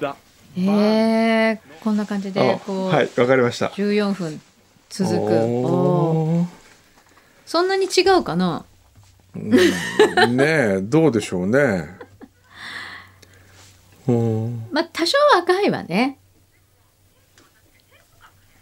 [0.00, 0.16] ザ
[0.56, 3.66] へえこんな感じでこう、はい、わかりました。
[3.66, 4.40] 14分
[4.88, 6.46] 続く。
[7.46, 8.64] そんなに違うかな？
[9.36, 10.44] ーね
[10.78, 11.88] え、どうでしょうね。
[14.08, 16.17] うんまあ多少若いわね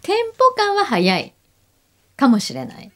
[0.06, 1.34] テンポ感は速い。
[2.16, 2.92] かもしれない。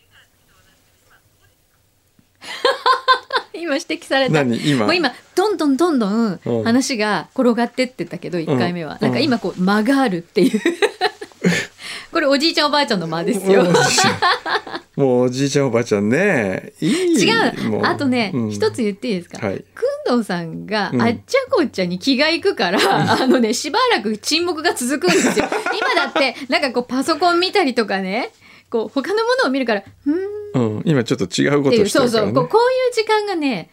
[3.52, 4.44] 今指摘された。
[4.44, 4.56] 何？
[4.64, 4.84] 今？
[4.86, 6.62] もう今どんどんどんどんうん。
[6.62, 9.06] 話が転がってってたけど1回目は、うん。
[9.06, 10.60] なんか今こう間があるっていう。
[12.12, 13.64] これおじいちゃんおばあちゃんの間ですよ
[15.00, 16.72] もうおじいちゃんおばあちゃんね。
[16.80, 16.90] いい。
[17.14, 17.70] 違う。
[17.70, 18.50] もあとねうん。
[18.50, 19.64] 一、つ言っていいですか、はい。
[19.74, 21.02] くんどうさんがうん。
[21.02, 22.78] あっちゃこっちゃに気がいくから、
[23.20, 25.46] あのねしばらく沈黙が続くんですよ。
[25.76, 28.30] 今だってなんかこうパソコン見たりとかね
[28.68, 32.10] こう他のものを見るから「うーん」うん、今ちょっと違うことしてるからね。
[32.10, 32.32] そうそう。
[32.32, 33.70] こうこういう時間がね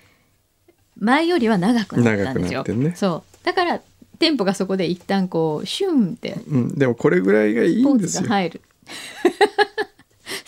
[1.00, 2.60] 前よりは長くなったんですよ。
[2.60, 2.94] 長くなってね。
[2.96, 3.46] そう。
[3.46, 3.82] だから
[4.20, 6.38] テンポがそこで一旦こうシュンって。
[6.50, 8.24] うん、でもこれぐらいがいいポーんですよ。
[8.24, 8.62] ズが入る。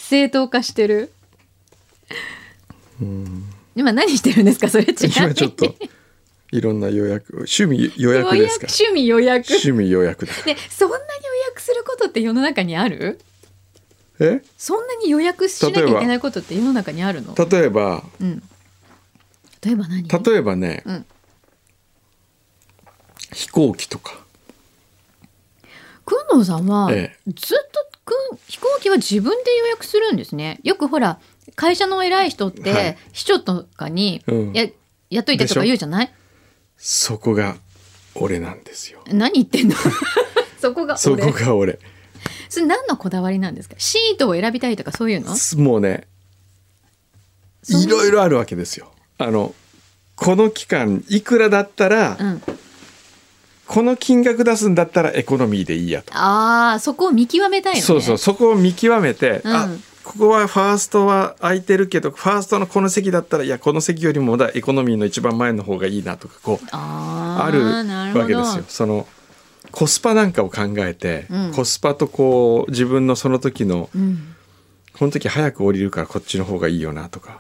[0.10, 1.12] 正当化してる。
[3.76, 4.67] 今何してるんですか？
[4.67, 5.76] それちなみに今ちょっと
[6.52, 8.65] いろんな予約趣味予約予ですか？
[8.67, 9.45] 趣味予約。
[9.50, 11.08] 趣味予約だでそんなに予
[11.50, 13.19] 約することって世の中にある？
[14.19, 14.41] え？
[14.58, 17.36] そんなに予約しなきゃいけないことって世の中にあるの？
[17.36, 18.41] 例えばうん、
[19.62, 20.08] 例えば何？
[20.08, 21.06] 例えばね、うん。
[23.32, 24.17] 飛行機とか。
[26.04, 27.15] くんのさんは、え。
[27.28, 27.89] ずっと
[28.48, 30.60] 飛行機は自分で予約するんですね。
[30.63, 31.19] よくほら
[31.56, 32.98] 会社の偉い人って、はい。
[33.12, 34.54] 秘書とかに、うん。
[34.54, 34.67] や
[35.10, 36.12] やっといてとか言うじゃない？
[36.78, 37.58] そこが
[38.15, 39.02] 俺なんですよ。
[39.12, 39.76] 何言ってんの？
[40.62, 41.80] そこがそ俺こが俺。
[42.50, 43.76] それ何のこだわりなんですか？
[43.78, 45.36] シートを選びたいとかそういうの？
[45.63, 46.08] もうね
[47.67, 48.91] いろいろあるわけですよ。
[49.17, 49.54] あの
[50.15, 52.41] この期間いくらだったら、うん、
[53.69, 56.12] この金額出すんだったらエコノミーでいいやと。
[56.15, 57.82] ああそこを見極めたいのね。
[57.84, 59.55] そうそうそこを見極めて、うん。
[59.55, 59.69] あ
[60.03, 67.63] ここはファーストは空いてるけどファーストのこの席だったらいやこの席よりもまだエコノミーの一番前の方がいいなとかこうある
[68.19, 68.63] わけですよ。
[68.67, 69.08] その
[69.69, 71.51] コスパなんかを考えて、うん。
[71.53, 74.36] コスパとこう自分のその時のうん、
[74.97, 77.39] この時早く降りるからこっちの方がいいよなとか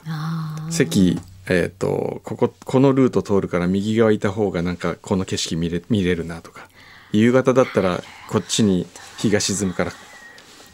[0.69, 6.69] 席えっ、とこここのルート通るから右側いた方がなんかこの景色見れ見れるなとか
[7.11, 8.85] 夕方だったらこっちに
[9.17, 9.91] 日が沈むから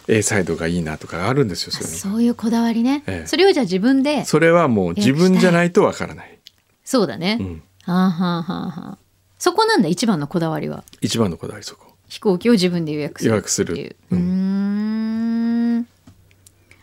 [0.08, 3.28] A サイドがいいなとかあるんですよそういうのがそういうこだわりね、ええ。
[3.28, 6.40] それをじゃあ自分でそれはもう自分じゃないとわからない、
[6.84, 8.98] そうだね、うん、はあはあはあはあ
[9.38, 10.84] そこなんだ一番のこだわりは。
[11.02, 11.94] 一番のこだわりそこ。
[12.08, 13.96] 飛行機を自分で予約する予約する。
[14.12, 15.88] うん。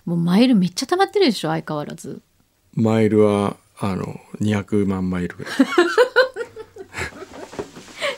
[0.04, 2.20] もうマイルめっちゃ溜まってるでしょ相変わらず。
[2.74, 5.52] マイルはあの200万マイルぐらい。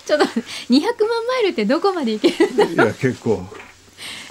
[0.04, 0.90] ちょっと待って200万
[1.26, 3.46] マイルってどこまで行けるんだいや結構。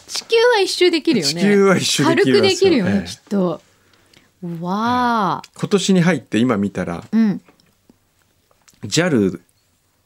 [0.07, 1.33] 地球は一周できるよね。
[1.33, 3.07] 地球は一周軽くできるよね、ええ。
[3.09, 3.61] きっと。
[4.61, 7.41] わあ、今年に入って今見たらうん。
[8.83, 9.39] JAL,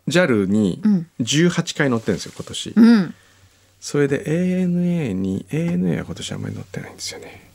[0.07, 1.07] JAL にうん。
[1.19, 2.73] 18回乗ってるんですよ今年。
[2.73, 3.13] うん。
[3.81, 7.49] それで ANA に ANA は今年あんまり乗ってないんですよね。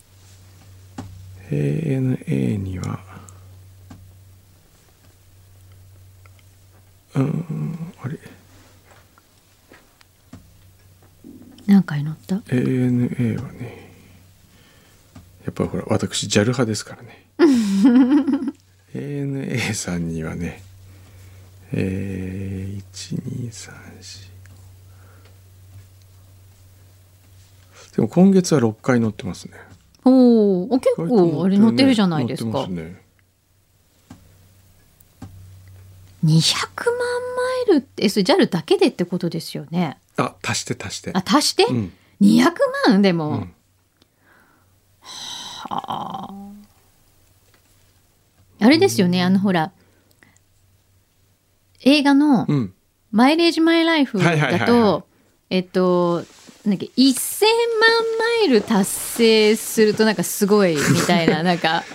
[1.50, 3.12] ANA には
[7.14, 8.18] うーんあれ。
[11.66, 13.90] 何回乗った？ANA はね
[15.44, 17.25] やっぱほら私 JAL 派ですからね。
[18.94, 20.62] ANA さんにはね
[21.72, 24.33] えー、1234
[27.96, 29.55] でも今月は6回乗ってますね。
[30.05, 33.02] おーお結構あれ乗ってるじゃないですか、ね
[36.24, 36.30] 200
[36.87, 36.96] 万
[37.66, 39.98] マイルってえそれ JAL だけでってことですよね？
[40.16, 41.11] あ足して足して。
[41.14, 41.92] あ足して、うん。
[42.20, 42.52] 200
[42.88, 43.02] 万？
[43.02, 43.54] でも、うん。
[45.68, 46.28] あ。
[48.72, 49.70] れですよねあのほら
[51.85, 52.74] 映画のうん
[53.12, 55.06] 「マイレージ・マイ・ライフ」だと
[55.50, 56.24] えっと
[56.64, 57.14] なんだっけ1000
[57.80, 57.90] 万
[58.40, 61.85] マイル達成するとなんかすごいみたいななんか。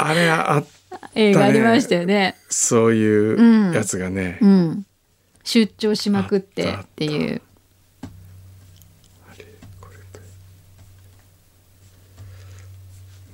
[0.00, 0.62] あれあ
[1.14, 2.36] 映画ありましたよね。
[2.48, 4.86] そういうやつがね、うん、
[5.44, 7.42] 出張しまくってあっていう。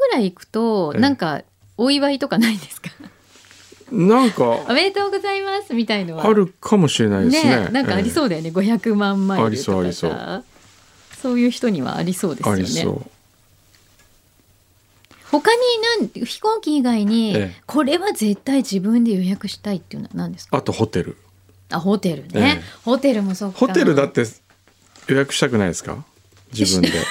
[0.00, 1.00] ぐらい行くとええ。
[1.00, 1.42] なんか
[1.78, 2.90] お祝いとかないですか？
[3.90, 6.26] なんかおめでとうございますみたいのは。
[6.26, 7.68] あるかもしれないですね。
[7.70, 10.10] なんかありそうだよね、500万マイルとかありそうありそう。
[10.10, 10.42] さ
[11.22, 12.62] そういう人にはありそうですあよね。
[12.64, 13.10] りそう
[15.32, 15.60] 他に
[15.98, 17.62] なん飛行機以外に、ええ。
[17.66, 20.56] これは絶対自分で予約したいっていうのは何ですか？
[20.58, 21.16] あとホテル。
[21.70, 22.62] あホテルね、ええ。
[22.84, 23.58] ホテルもそっか。
[23.58, 24.24] ホテルだって
[25.08, 26.04] 予約したくないですか？
[26.56, 26.92] 自分で。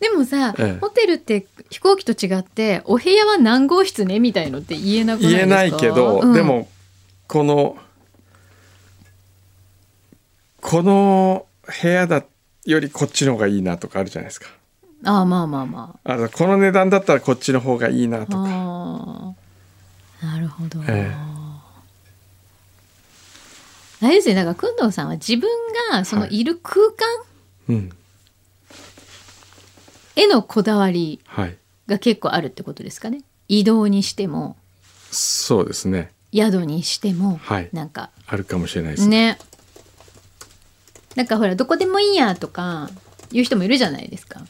[0.00, 0.78] でもさ、ええ。
[0.80, 5.46] ホテルって飛行機と違ってお部屋は何号室ねみたいのって言えなくないですか？
[5.46, 6.32] 言えないけど、うん。
[6.34, 6.68] でも
[7.26, 7.76] この
[10.60, 11.46] この
[11.82, 12.24] 部屋だ
[12.64, 14.48] よりこっちの方がいいなとかあるじゃないですか
[15.04, 16.16] ああまあまあまあ。
[16.16, 18.38] のこの値段だったらこっちの方がいいなあとか。
[18.38, 19.34] あ
[20.22, 21.12] あなるほど、え
[24.00, 25.48] あれですよだから工藤さんは自分
[25.92, 26.40] がそのはい。
[26.40, 27.06] いる空間
[27.68, 27.90] うん
[30.16, 31.56] へのこだわりはい。
[31.86, 33.22] が結構あるってことですかね。
[33.48, 34.56] 移動にしても。
[35.12, 36.10] そうですね。
[36.34, 37.68] 宿にしても、はい。
[37.72, 38.10] なんか。
[38.26, 39.34] あるかもしれないですね。
[39.34, 39.38] ね。
[41.14, 42.90] なんかほらどこでもいいやとか
[43.32, 44.40] いう人もいるじゃないですか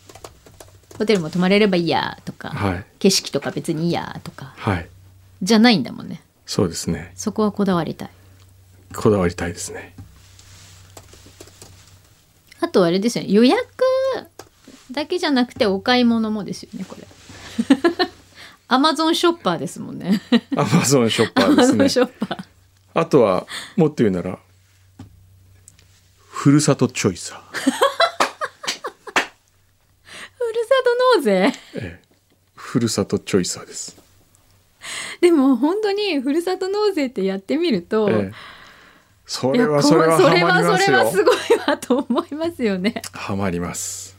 [0.98, 2.84] ホテルも泊まれればいいやとか、はい。
[2.98, 4.88] 景色とか別にいいやとかはい。
[5.42, 6.20] じゃないんだもんね。
[6.44, 7.12] そうですね。
[7.14, 8.11] そこはこだわりたい。
[8.94, 9.94] こだわりたいですね。
[12.61, 13.30] あとあれですよね。
[13.30, 13.58] 予約
[14.90, 17.06] だけじゃなくてお買い物もですよねこれ。
[18.66, 20.20] アマゾンショッパーですもんね。
[20.56, 21.88] アマゾンショッパーですね。
[21.88, 22.44] ショッパー。
[22.94, 24.38] あとはもっと言うなら
[26.38, 27.72] ふるさとチョイサー、ふるさ
[30.84, 32.01] と納税ええ、
[32.55, 33.97] ふるさとチョイサーです、
[35.21, 38.33] でも本当にふるさと納税ってやってみると、ええ、
[39.27, 41.25] それはそれはそれはそれはすよ。
[41.25, 43.03] ごいわと思いますよね。
[43.12, 44.16] ハマります、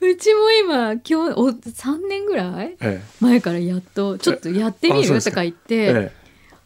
[0.00, 2.76] うちも今今日お3年ぐらい？
[2.80, 5.22] え前からやっとちょっとやってみる？
[5.22, 6.12] とか言っえてえ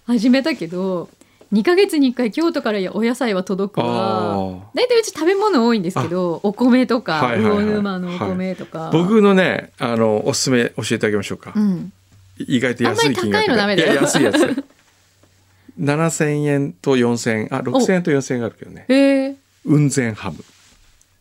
[0.06, 1.08] 始めたけど
[1.52, 11.92] 2ヶ月に1回京都からお野菜は届くあわー大体うち食べ物多いんですけどお米とか魚沼のお米とか、僕のねあのおすすめ教えてあげましょうか、うん、
[12.36, 13.86] 意外と安い金額あんまり高いのダメだ。
[13.86, 14.36] よ安いやつ。
[15.80, 19.36] 7000円と4000円あ6000円と4000円があるけどね。
[19.64, 20.44] 雲仙ハム。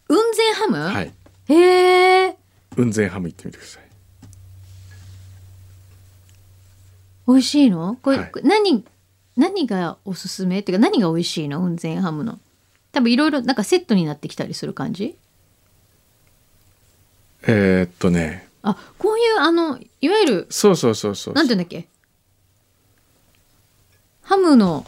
[0.10, 1.14] 雲仙ハム、はい。
[1.48, 2.38] へえ。
[2.76, 3.84] 雲仙ハム行ってみてください。
[7.28, 7.98] 美味しいの？
[8.02, 8.32] これ、はい。
[8.44, 8.84] 何
[9.38, 10.60] 何がおすすめ？
[10.60, 11.62] っていうか何が美味しいの？
[11.62, 12.40] 雲仙ハムの
[12.96, 15.18] 多分いろいろなんかセットになってきたりする感じ？
[17.46, 18.48] えーっとね。
[18.64, 21.34] あこういうあのいわゆるそうそうそうそう。
[21.34, 21.88] なんていうんだっけ？
[24.22, 24.86] ハムの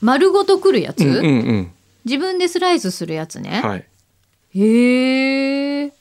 [0.00, 1.28] 丸ごとくるやつ、うんうんう
[1.58, 1.72] ん。
[2.04, 3.86] 自分でスライスするやつね、はい。
[4.58, 5.92] へえ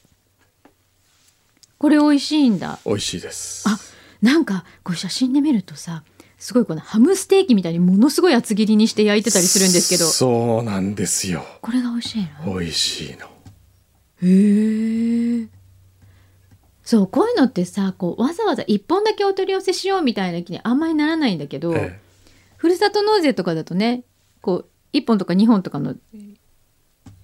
[1.77, 2.79] これ美味しいんだ。
[2.87, 3.69] 美味しいです。
[3.69, 3.77] あ
[4.23, 6.03] なんかこれ写真で見るとさ
[6.45, 10.05] すごいこのハムステーキみたいにものすごい厚切りにして焼いてたりするんですけど。
[10.05, 11.43] そうなんですよ。
[11.59, 12.53] これが美味しいの？
[12.59, 13.25] 美味しいの。
[14.21, 15.47] へえ
[16.83, 21.99] そうこういうのってさこうわざわざ1本だけお取り寄せしようみたいな気にあんまりならないんだけど、え
[22.57, 24.03] ふるさと納税とかだとね
[24.41, 25.95] こう1本とか2本とかの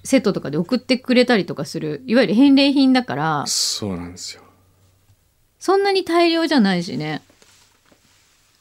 [0.04, 4.42] セットとかで送ってくれたりとかするいわゆる返礼品だからえそうなんですよ。
[5.60, 7.22] そんなに大量じゃないしね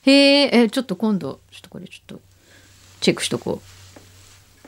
[0.02, 0.12] へ
[0.44, 2.20] ええちょっと今度ちょっとこれちょっと
[3.00, 3.60] チェックしとこ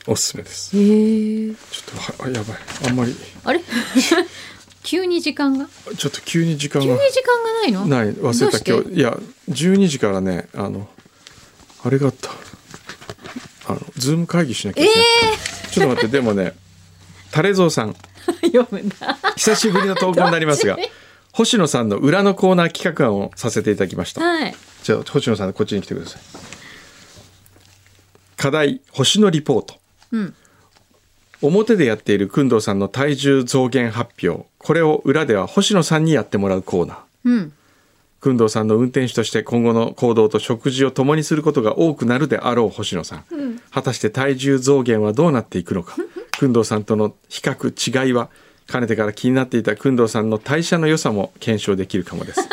[0.07, 0.77] おすすめです。
[0.77, 2.57] うへえちょっとはやばい。
[2.89, 3.15] あんまり。
[3.45, 3.61] あれ？
[4.83, 5.69] 急に時間が？
[5.97, 6.97] ちょっと急に時間が。
[6.97, 7.87] 急に時間がないの？
[7.87, 8.13] ない。
[8.15, 8.73] 忘れた。
[8.75, 9.17] 今日いや
[9.51, 10.89] 12時からねあの
[11.85, 12.31] あれがあった。
[13.69, 15.05] あの Zoom 会議しなきゃいけない、
[15.71, 16.53] ちょっと待って でもね
[17.31, 17.95] タレゾウさん。
[18.43, 20.77] 読むんだ久しぶりの投稿になりますが
[21.33, 24.21] 星野さんの裏のコーナー企画案をさせていただきました。
[24.23, 26.23] はいじゃあ星野さんこっちに来てください。
[28.37, 29.75] 課題星野リポート。
[30.13, 30.35] うん。
[31.41, 34.47] 表でやっている工藤さんの体重増減発表。
[34.59, 36.99] これを裏では星野さんにやってもらうコーナー。
[37.25, 37.53] うん。
[38.21, 43.25] 工藤さんの運転手として今後の行動と食事を共にすることが多くなるであろう星野さん、
[43.73, 45.97] 果たして体重増減はどうなっていくのか。
[46.39, 48.29] 工藤さんとの比較違いは
[48.67, 52.49] かねてから気になっていた工藤さんの代謝の良さも検証できるかもです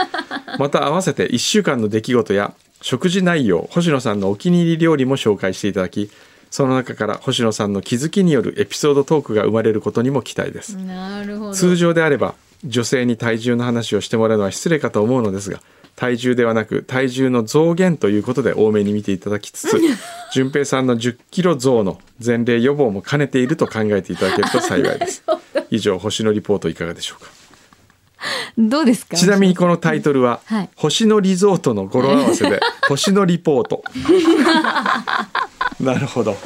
[0.57, 6.09] また合わせて1週間の出来事や食事内容星野さんのお気に入り料理も紹介していただき
[6.49, 11.53] その中から星野さんの気づきによるエピソードトークが生まれることにも期待です、なるほど。
[11.53, 12.33] 通常であれば
[12.65, 15.61] 女性に体重の話をしてもらうのは失礼かと思うのですが
[15.95, 19.79] 体重ではなく体重の増減ということで多めに見ていただきつつ
[20.33, 25.23] 順平さんの1 0キロ増の前例予防も兼ねていると考えていただけると幸いです
[25.71, 27.38] 以上星のリポートいかがでしょうか
[28.57, 29.15] どうですか？
[29.17, 30.69] ちなみにこのタイトルは、はい。
[30.75, 33.83] 星野リゾートの語呂合わせで 星野リポート。
[35.79, 36.31] なるほど。
[36.31, 36.37] ど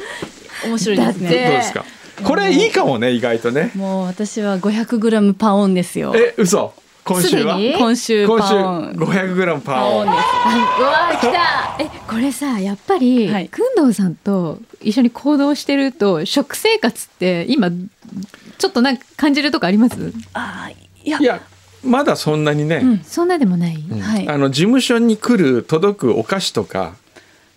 [0.68, 1.28] 面白いですね。
[1.28, 1.84] だってうですか？
[2.22, 3.72] これいいかもね意外とね。
[3.74, 6.14] もう私は 500g パオンですよ。
[6.16, 6.72] え嘘。
[7.04, 7.58] 今週は？
[7.58, 8.92] 今週今週パオン。
[8.92, 9.60] 500g パーオン。
[9.60, 10.80] パオンです。
[10.80, 11.76] うわー来た。
[11.80, 13.48] えこれさやっぱりはい。
[13.50, 17.68] 工藤さんと一緒に行動してると食生活って今
[18.58, 20.12] ちょっとなんか感じるとこあります？
[20.34, 20.74] あー
[21.06, 21.42] いやいや
[21.84, 24.00] まだそんなにね、うんそんなでもない、うん。
[24.00, 24.28] はい。
[24.28, 26.94] あの事務所に来る届くお菓子とか。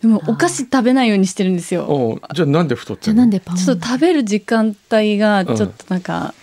[0.02, 2.20] でもお菓子食べないようにしてるんですよ。
[2.34, 3.58] じゃあなんで太ってじゃあるのなんでパン？
[3.58, 6.36] ちょっと食べる時間帯がちょっとなんか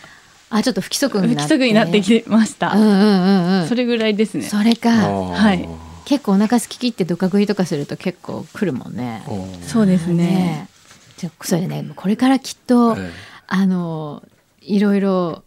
[0.50, 2.72] あちょっと不規則不になって規則になってきてました。
[2.72, 3.68] うんうんうんうん。
[3.68, 4.44] それぐらいですね。
[4.44, 5.68] それかはい。
[6.04, 9.22] 結構お腹すき切ってどか食いとかすると結構来るもんね。
[9.66, 10.14] そうですね。
[10.14, 11.20] ねえ。
[11.20, 13.10] じゃあそれねこれからきっと、え。
[13.46, 14.22] あの
[14.62, 15.44] いろいろ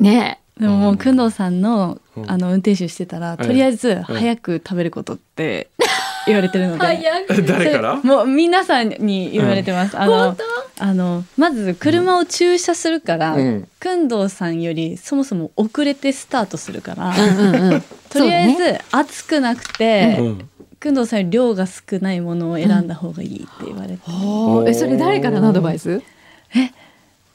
[0.00, 2.30] ねでももう工藤さんのうん。
[2.30, 3.46] あの運転手してたらええ。
[3.46, 5.68] とりあえず早く食べることって
[6.26, 7.00] 言われてるので。
[7.46, 7.96] 誰から？
[7.96, 9.96] もう皆さんに言われてます。
[9.96, 10.36] あの本
[10.80, 13.68] あのまず車を駐車するから、うん。
[13.78, 17.82] くんどうさんよりそもそも遅れてスタートするから、うんうんうん。
[18.10, 20.48] とりあえず暑くなくて、うん。
[20.80, 26.02] くんどうさんより量が少ないものを選んだ方がいいって言われて、ほうえそれ誰からのアドバイス？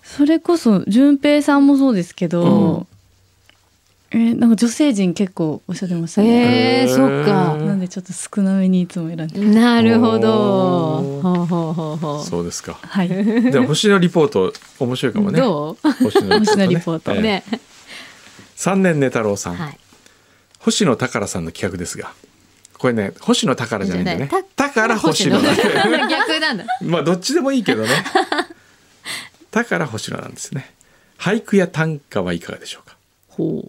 [0.02, 2.88] それこそ順平さんもそうですけど、
[4.16, 6.28] えなんか女性陣結構おっしゃってましたね。
[6.28, 7.56] へえそっか。
[7.58, 9.40] なんでちょっと少なめにいつも選んで。
[9.40, 11.02] なるほど。
[11.22, 12.24] ほうほうほうほう。
[12.24, 12.78] そうですか。
[12.82, 13.10] はい。
[13.10, 15.40] でも星のリポート面白いかもね。
[15.40, 15.92] どう？
[15.92, 17.22] 星野リポートええ。
[17.22, 17.44] ね。
[18.56, 19.78] 三年寝太郎さん、はい。
[20.60, 22.14] 星野宝さんの企画ですが。
[22.78, 24.30] これね星野宝じゃないんだよね。
[24.56, 25.40] 宝星野。
[25.42, 26.66] 逆なんだ。
[26.82, 27.90] まあどっちでもいいけどね。
[29.52, 30.72] 宝星野なんですね。
[31.18, 32.83] 俳句や短歌はいかがでしょう？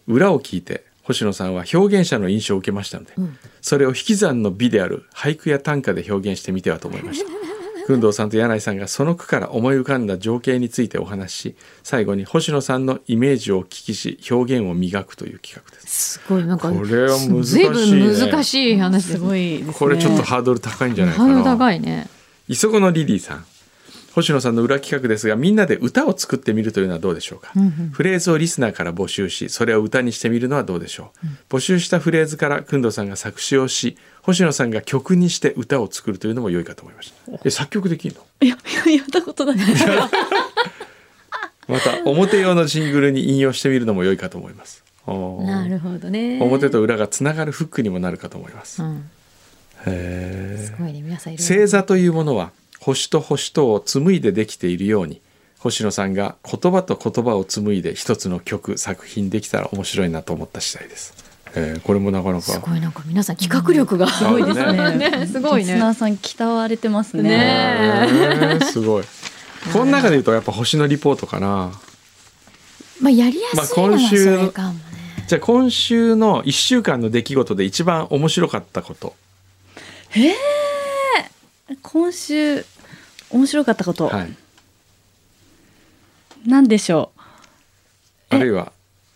[0.06, 3.38] 裏を聞いて星野さんは表現者の印象を受けましたので、うん。
[3.60, 7.30] それを引き算の美である俳句や短歌で表現してみてはと思いました。
[7.86, 16.14] 工藤さんと柳井さんがその句から思い浮かんだ情景についてお話しし最後に星野さんのイメージをお聞きし表現を磨くという企画です。
[16.14, 18.28] すごいなんかこれは難しいね。
[18.30, 19.74] 難しい話ですすごいね。
[19.74, 22.08] これちょっとハードル高いんじゃないかハードルな高いね。
[22.48, 23.44] 磯子のリリーさん
[24.14, 27.70] 星野さんの裏企画ですがみんなで歌を作ってみるというのはどうでしょうか、うんうん。
[27.90, 37.40] フレーズをリスナーから募集しそれを歌にしてみるのはどうでしょう、募集したフレーズから工藤さんが作詞をし星野さんが曲にして歌を作るというのも良いかと思いました。
[37.44, 38.22] え作曲できるの？
[38.40, 39.56] いややったことない。
[41.66, 49.10] また表用のジングルに引用してみるのも良いかと思いますなるほどね表と裏がつながるフックにもなるかと思います、うん
[49.86, 52.52] へーすごいね星座というものは
[52.85, 55.22] 星と星とを紡いでできているように
[55.59, 61.14] 星野さんが言葉と言葉を紡いで一つの曲作品できたら面白いなと思った次第です、
[61.55, 62.43] えーこれもなかなか。
[62.43, 64.09] すごいなんか皆さん企画力が。
[64.09, 65.11] すごいですね。
[65.11, 65.72] ねすごいね。
[65.74, 67.22] リスナーさん鍛われてますね。
[67.22, 68.59] ねえ。
[68.61, 69.05] ーすごい。
[69.72, 71.72] この中で言うとやっぱ星のリポートかな。
[73.01, 74.80] まあやりやすいのはそれかもね。
[75.28, 79.14] じゃあ今週の1週間の出来事で一番面白かったこと。
[81.82, 82.64] 今週
[83.30, 84.36] 面白かったこと、はい。
[86.48, 87.10] なんでしょ
[88.30, 88.72] あるいは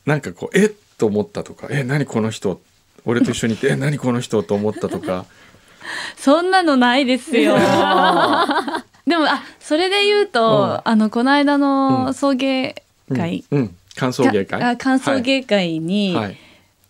[0.07, 0.67] なんかこうえ？
[0.67, 1.85] っと思ったとかえ？
[1.85, 2.61] 何この人？
[3.05, 3.77] 俺と一緒にいてえ？
[3.77, 4.43] 何この人？
[4.43, 5.21] と思ったとか。
[5.21, 5.27] う。
[6.21, 7.55] そんなのないですよ。
[9.07, 10.91] でもあそれで言うと、うん。
[10.91, 11.61] あのこの間うん。
[11.61, 12.75] の送迎
[13.15, 14.63] 会、うん、うん、感想芸会。
[14.63, 16.39] あ感想芸会に、はい、はい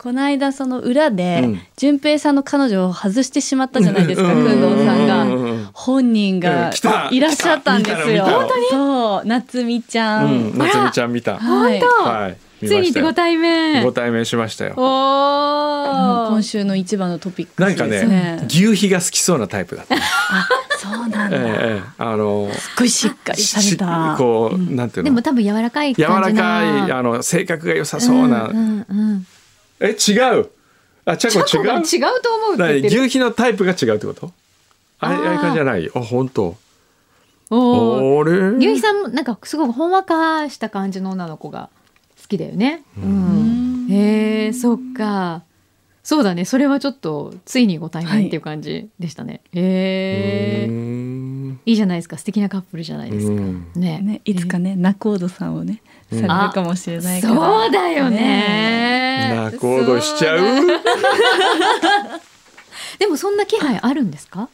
[0.01, 5.25] この間その裏で、うん順平さんの彼女を外してしまったじゃないですか、うん工藤さんが。
[5.73, 6.71] 本人が
[7.11, 8.23] いらっしゃったんですよ。
[8.23, 10.25] 来た見たの見たのそう、夏美ちゃん。
[10.25, 11.37] うん、夏美ちゃん見た。
[11.37, 11.81] はい。
[11.81, 12.81] はい、見つい。
[12.91, 14.73] にご対面ご対面しましたよ。
[14.75, 19.95] 今週の一番のトピックスなんかねね。、牛皮が好きそうなタイプだった。
[19.95, 19.99] あ、
[20.77, 21.37] そうなんだ。
[21.97, 22.49] あの。
[22.53, 24.15] すっごいしっかりされた。
[24.15, 25.09] しこう、なんていうの？
[25.09, 28.47] でも多分柔らかい柔感じらなかい、あの、性格が良さそうな。
[28.47, 29.25] んうんうん
[29.79, 30.49] え、違う。
[31.05, 32.19] あ、ちゃこチャコが違違う。
[32.19, 34.31] うと思うって言ってる何牛皮のタイプが違うってこと？
[34.99, 35.89] あれ、あーあれ感じじゃない。
[35.95, 36.57] あ、本当。
[37.49, 38.31] おれ？
[38.57, 41.69] 牛肥さんもなんかすごくほんわかした感じの女の子が
[42.21, 42.83] 好きだよね。
[42.97, 43.87] うん。
[43.89, 45.43] へえ、そっか。
[46.03, 46.45] そうだね。
[46.45, 49.41] それはちょっとついにご対面っていう感じでしたね。
[49.53, 50.77] へうーえ。
[51.53, 52.17] んいいじゃないですか。
[52.17, 53.33] 素敵なカップルじゃないですか。
[53.33, 53.99] うんね。
[54.01, 57.35] ね、いつかね、ナコードさんをね、うんされるかもしれないから。
[57.35, 59.08] そうだよね。
[59.19, 60.67] 仲人しちゃうそ
[62.99, 64.49] でもそんな気配あるんですか？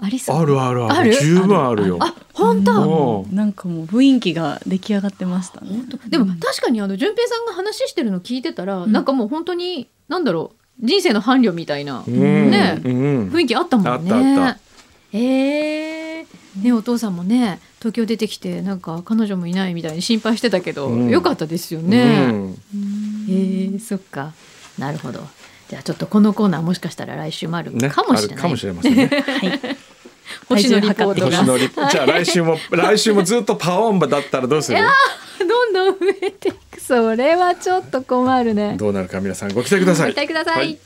[0.00, 0.36] ありそう。
[0.40, 1.10] あるあるあある？
[1.10, 1.16] る。
[1.20, 1.98] 十分あるよ。
[2.00, 2.72] あ、本当？
[2.84, 5.70] もうなんかもう雰囲気が出来上がってましたね。
[6.08, 14.12] でも確かにあの順平さんが話してるの聞いてたら、んなんかもう本当になんだろう人生の伴侶みたいなうんねうん雰囲気あったもんね。
[14.12, 14.58] あったあった
[15.12, 16.26] えー
[16.62, 22.26] ねお父さんもね東京出てきてなんか彼女もいないみたいに心配してたけど、うんよかったですようね。
[22.26, 22.54] ん
[23.28, 24.32] えー、そっか
[24.78, 25.20] なるほど。
[25.68, 28.34] じゃあちょっとこのコーナーもしかしたら来週もあるね、かもしれない。
[28.34, 29.10] あるかもしれませんね。
[30.48, 34.78] 星野リポートが星野リ じゃあ来週も来週もずっとパオンバだったらどうする？
[35.40, 36.80] どんどん増えていく。
[36.80, 38.76] それはちょっと困るね。
[38.78, 40.16] どうなるか皆さんご期待くださいご期。
[40.16, 40.78] 待くださいはい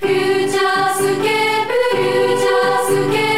[0.00, 3.33] フューチャースケープフューチャー